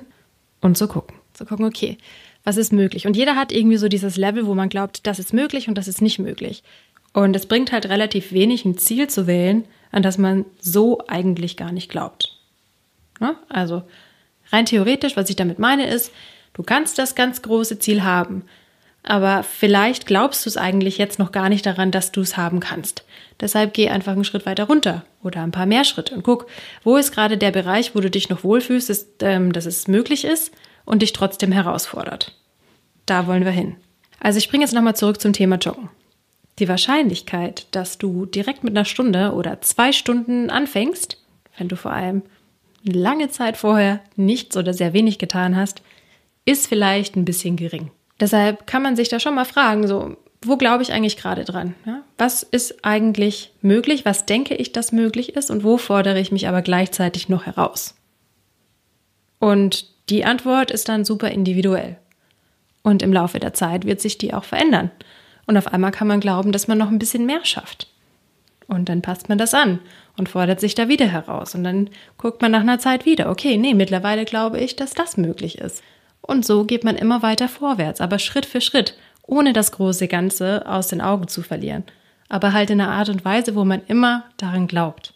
und 0.61 0.77
zu 0.77 0.87
gucken. 0.87 1.17
Zu 1.33 1.45
gucken, 1.45 1.65
okay, 1.65 1.97
was 2.45 2.55
ist 2.55 2.71
möglich? 2.71 3.05
Und 3.05 3.17
jeder 3.17 3.35
hat 3.35 3.51
irgendwie 3.51 3.75
so 3.75 3.89
dieses 3.89 4.15
Level, 4.15 4.47
wo 4.47 4.55
man 4.55 4.69
glaubt, 4.69 5.05
das 5.05 5.19
ist 5.19 5.33
möglich 5.33 5.67
und 5.67 5.77
das 5.77 5.89
ist 5.89 6.01
nicht 6.01 6.19
möglich. 6.19 6.63
Und 7.11 7.35
es 7.35 7.47
bringt 7.47 7.73
halt 7.73 7.89
relativ 7.89 8.31
wenig, 8.31 8.63
ein 8.63 8.77
Ziel 8.77 9.09
zu 9.09 9.27
wählen, 9.27 9.65
an 9.91 10.03
das 10.03 10.17
man 10.17 10.45
so 10.61 11.01
eigentlich 11.09 11.57
gar 11.57 11.73
nicht 11.73 11.91
glaubt. 11.91 12.39
Ne? 13.19 13.35
Also 13.49 13.83
rein 14.53 14.65
theoretisch, 14.65 15.17
was 15.17 15.29
ich 15.29 15.35
damit 15.35 15.59
meine, 15.59 15.85
ist, 15.87 16.13
du 16.53 16.63
kannst 16.63 16.97
das 16.97 17.13
ganz 17.13 17.41
große 17.41 17.77
Ziel 17.79 18.05
haben, 18.05 18.43
aber 19.07 19.43
vielleicht 19.43 20.07
glaubst 20.07 20.45
du 20.45 20.49
es 20.49 20.57
eigentlich 20.57 20.97
jetzt 20.97 21.19
noch 21.19 21.31
gar 21.31 21.47
nicht 21.47 21.65
daran, 21.65 21.91
dass 21.91 22.11
du 22.11 22.21
es 22.21 22.37
haben 22.37 22.59
kannst. 22.59 23.05
Deshalb 23.39 23.73
geh 23.75 23.89
einfach 23.89 24.13
einen 24.13 24.23
Schritt 24.23 24.47
weiter 24.47 24.65
runter 24.65 25.05
oder 25.23 25.43
ein 25.43 25.51
paar 25.51 25.67
mehr 25.67 25.83
Schritte 25.83 26.15
und 26.15 26.23
guck, 26.23 26.47
wo 26.83 26.97
ist 26.97 27.11
gerade 27.11 27.37
der 27.37 27.51
Bereich, 27.51 27.93
wo 27.93 27.99
du 27.99 28.09
dich 28.09 28.29
noch 28.29 28.43
wohlfühlst, 28.43 28.89
dass, 28.89 29.05
ähm, 29.21 29.53
dass 29.53 29.67
es 29.67 29.87
möglich 29.87 30.25
ist 30.25 30.51
und 30.85 31.03
dich 31.03 31.13
trotzdem 31.13 31.51
herausfordert. 31.51 32.35
Da 33.05 33.27
wollen 33.27 33.45
wir 33.45 33.51
hin. 33.51 33.75
Also 34.19 34.39
ich 34.39 34.43
springe 34.43 34.63
jetzt 34.63 34.73
nochmal 34.73 34.95
zurück 34.95 35.21
zum 35.21 35.33
Thema 35.33 35.57
Joggen. 35.57 35.89
Die 36.57 36.67
Wahrscheinlichkeit, 36.67 37.67
dass 37.71 37.99
du 37.99 38.25
direkt 38.25 38.63
mit 38.63 38.75
einer 38.75 38.85
Stunde 38.85 39.33
oder 39.33 39.61
zwei 39.61 39.91
Stunden 39.91 40.49
anfängst, 40.49 41.21
wenn 41.57 41.67
du 41.67 41.75
vor 41.75 41.91
allem 41.91 42.23
lange 42.81 43.29
Zeit 43.29 43.57
vorher 43.57 43.99
nichts 44.15 44.57
oder 44.57 44.73
sehr 44.73 44.93
wenig 44.93 45.19
getan 45.19 45.55
hast, 45.55 45.83
ist 46.45 46.65
vielleicht 46.67 47.15
ein 47.15 47.25
bisschen 47.25 47.55
gering. 47.55 47.91
Deshalb 48.19 48.67
kann 48.67 48.81
man 48.81 48.95
sich 48.95 49.09
da 49.09 49.19
schon 49.19 49.35
mal 49.35 49.45
fragen, 49.45 49.87
so, 49.87 50.15
wo 50.41 50.57
glaube 50.57 50.83
ich 50.83 50.93
eigentlich 50.93 51.17
gerade 51.17 51.43
dran? 51.43 51.75
Ja? 51.85 52.01
Was 52.17 52.43
ist 52.43 52.85
eigentlich 52.85 53.51
möglich? 53.61 54.05
Was 54.05 54.25
denke 54.25 54.55
ich, 54.55 54.71
dass 54.71 54.91
möglich 54.91 55.35
ist? 55.35 55.51
Und 55.51 55.63
wo 55.63 55.77
fordere 55.77 56.19
ich 56.19 56.31
mich 56.31 56.47
aber 56.47 56.61
gleichzeitig 56.61 57.29
noch 57.29 57.45
heraus? 57.45 57.95
Und 59.39 59.87
die 60.09 60.23
Antwort 60.23 60.71
ist 60.71 60.87
dann 60.87 61.03
super 61.03 61.29
individuell. 61.29 61.97
Und 62.83 63.01
im 63.01 63.11
Laufe 63.11 63.39
der 63.39 63.53
Zeit 63.53 63.85
wird 63.85 63.99
sich 63.99 64.17
die 64.17 64.33
auch 64.33 64.43
verändern. 64.43 64.91
Und 65.47 65.57
auf 65.57 65.67
einmal 65.67 65.91
kann 65.91 66.07
man 66.07 66.19
glauben, 66.19 66.51
dass 66.51 66.67
man 66.67 66.77
noch 66.77 66.89
ein 66.89 66.99
bisschen 66.99 67.25
mehr 67.25 67.43
schafft. 67.43 67.87
Und 68.67 68.89
dann 68.89 69.01
passt 69.01 69.29
man 69.29 69.37
das 69.37 69.53
an 69.53 69.79
und 70.17 70.29
fordert 70.29 70.59
sich 70.59 70.75
da 70.75 70.87
wieder 70.87 71.05
heraus. 71.05 71.55
Und 71.55 71.63
dann 71.63 71.89
guckt 72.17 72.41
man 72.41 72.51
nach 72.51 72.61
einer 72.61 72.79
Zeit 72.79 73.05
wieder, 73.05 73.29
okay, 73.29 73.57
nee, 73.57 73.73
mittlerweile 73.73 74.25
glaube 74.25 74.59
ich, 74.59 74.75
dass 74.75 74.91
das 74.91 75.17
möglich 75.17 75.59
ist. 75.59 75.83
Und 76.25 76.45
so 76.45 76.63
geht 76.63 76.83
man 76.83 76.95
immer 76.95 77.21
weiter 77.21 77.47
vorwärts, 77.47 78.01
aber 78.01 78.17
Schritt 78.17 78.47
für 78.47 78.61
Schritt, 78.61 78.97
ohne 79.21 79.53
das 79.53 79.71
große 79.71 80.07
Ganze 80.07 80.67
aus 80.67 80.87
den 80.87 81.01
Augen 81.01 81.27
zu 81.27 81.43
verlieren. 81.43 81.83
Aber 82.29 82.53
halt 82.53 82.71
in 82.71 82.81
einer 82.81 82.91
Art 82.91 83.09
und 83.09 83.23
Weise, 83.23 83.55
wo 83.55 83.63
man 83.63 83.81
immer 83.87 84.23
daran 84.37 84.65
glaubt. 84.65 85.13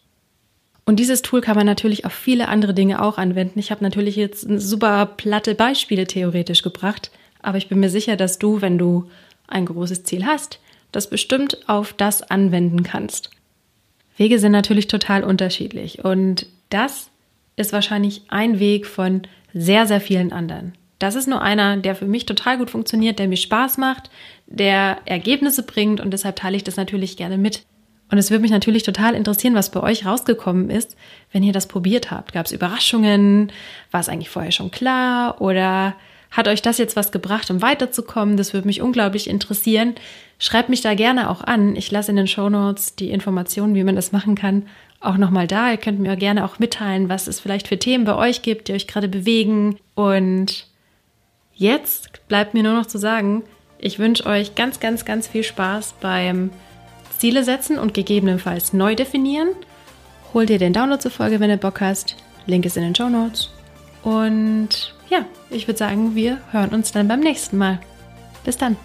Und 0.86 0.98
dieses 0.98 1.22
Tool 1.22 1.42
kann 1.42 1.56
man 1.56 1.66
natürlich 1.66 2.06
auf 2.06 2.14
viele 2.14 2.48
andere 2.48 2.74
Dinge 2.74 3.02
auch 3.02 3.18
anwenden. 3.18 3.60
Ich 3.60 3.72
habe 3.72 3.84
natürlich 3.84 4.16
jetzt 4.16 4.42
super 4.42 5.06
platte 5.06 5.56
Beispiele 5.56 6.06
theoretisch 6.06 6.62
gebracht, 6.62 7.12
aber 7.42 7.58
ich 7.58 7.70
bin 7.70 7.80
mir 7.80 7.90
sicher, 7.90 8.16
dass 8.16 8.38
du, 8.38 8.62
wenn 8.62 8.78
du 8.78 9.10
ein 9.48 9.66
großes 9.66 10.04
Ziel 10.04 10.26
hast, 10.26 10.60
das 10.92 11.10
bestimmt 11.10 11.68
auf 11.68 11.94
das 11.94 12.22
anwenden 12.22 12.84
kannst. 12.84 13.32
Wege 14.18 14.38
sind 14.40 14.52
natürlich 14.52 14.88
total 14.88 15.24
unterschiedlich 15.24 16.04
und 16.04 16.46
das 16.70 17.10
ist 17.56 17.74
wahrscheinlich 17.74 18.24
ein 18.30 18.60
Weg 18.60 18.86
von 18.86 19.24
sehr, 19.54 19.88
sehr 19.88 20.02
vielen 20.02 20.32
anderen. 20.32 20.74
Das 21.00 21.16
ist 21.16 21.28
nur 21.28 21.42
einer, 21.42 21.78
der 21.78 21.96
für 21.96 22.06
mich 22.06 22.26
total 22.26 22.58
gut 22.58 22.70
funktioniert, 22.70 23.20
der 23.20 23.28
mir 23.28 23.38
Spaß 23.38 23.78
macht, 23.78 24.10
der 24.48 24.98
Ergebnisse 25.06 25.64
bringt 25.64 26.02
und 26.02 26.12
deshalb 26.12 26.36
teile 26.36 26.58
ich 26.58 26.64
das 26.64 26.76
natürlich 26.76 27.18
gerne 27.18 27.38
mit. 27.38 27.64
Und 28.12 28.18
es 28.18 28.32
würde 28.32 28.42
mich 28.42 28.52
natürlich 28.52 28.84
total 28.84 29.14
interessieren, 29.14 29.54
was 29.54 29.72
bei 29.72 29.82
euch 29.82 30.06
rausgekommen 30.06 30.70
ist, 30.70 30.98
wenn 31.32 31.44
ihr 31.44 31.54
das 31.54 31.68
probiert 31.68 32.12
habt. 32.12 32.34
Gab 32.34 32.48
es 32.48 32.52
Überraschungen? 32.52 33.52
War 33.92 34.00
es 34.02 34.10
eigentlich 34.10 34.30
vorher 34.30 34.52
schon 34.52 34.72
klar? 34.72 35.40
Oder 35.42 35.96
hat 36.32 36.48
euch 36.48 36.62
das 36.62 36.80
jetzt 36.80 36.96
was 36.96 37.12
gebracht, 37.12 37.50
um 37.52 37.62
weiterzukommen? 37.62 38.36
Das 38.36 38.54
würde 38.54 38.68
mich 38.68 38.82
unglaublich 38.82 39.30
interessieren. 39.30 39.94
Schreibt 40.40 40.70
mich 40.70 40.82
da 40.82 40.96
gerne 40.96 41.30
auch 41.30 41.44
an. 41.44 41.76
Ich 41.76 41.92
lasse 41.92 42.10
in 42.10 42.18
den 42.18 42.28
Show 42.28 42.50
Notes 42.50 42.96
die 42.96 43.12
Informationen, 43.12 43.76
wie 43.76 43.84
man 43.84 43.96
das 43.96 44.12
machen 44.12 44.36
kann, 44.36 44.68
auch 45.02 45.18
nochmal 45.18 45.46
da. 45.46 45.72
Ihr 45.72 45.78
könnt 45.78 46.00
mir 46.00 46.16
gerne 46.16 46.46
auch 46.46 46.58
mitteilen, 46.58 47.10
was 47.10 47.28
es 47.28 47.40
vielleicht 47.40 47.68
für 47.68 47.78
Themen 47.78 48.06
bei 48.06 48.16
euch 48.16 48.42
gibt, 48.42 48.68
die 48.68 48.74
euch 48.74 48.88
gerade 48.88 49.08
bewegen. 49.08 49.78
Und 49.94 50.69
Jetzt 51.60 52.26
bleibt 52.30 52.54
mir 52.54 52.64
nur 52.64 52.72
noch 52.72 52.86
zu 52.86 52.98
sagen, 52.98 53.44
ich 53.80 54.00
wünsche 54.00 54.26
euch 54.26 54.56
ganz, 54.56 54.80
ganz, 54.80 55.04
ganz 55.04 55.28
viel 55.28 55.44
Spaß 55.44 55.96
beim 56.00 56.52
Ziele 57.18 57.44
setzen 57.44 57.78
und 57.78 57.94
gegebenenfalls 57.94 58.72
neu 58.72 58.96
definieren. 58.96 59.50
Hol 60.34 60.46
dir 60.46 60.58
den 60.58 60.72
Download 60.72 61.02
zur 61.02 61.12
Folge, 61.12 61.42
wenn 61.42 61.50
du 61.50 61.58
Bock 61.58 61.82
hast. 61.82 62.16
Link 62.46 62.66
ist 62.66 62.78
in 62.78 62.84
den 62.84 62.96
Show 62.96 63.10
Notes. 63.10 63.50
Und 64.04 64.96
ja, 65.10 65.26
ich 65.50 65.68
würde 65.68 65.78
sagen, 65.78 66.16
wir 66.16 66.40
hören 66.52 66.70
uns 66.70 66.94
dann 66.94 67.10
beim 67.10 67.20
nächsten 67.20 67.58
Mal. 67.58 67.82
Bis 68.46 68.56
dann. 68.56 68.78